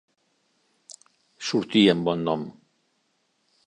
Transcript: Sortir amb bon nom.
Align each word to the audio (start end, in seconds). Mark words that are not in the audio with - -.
Sortir 1.51 1.85
amb 1.95 2.11
bon 2.11 2.27
nom. 2.31 2.51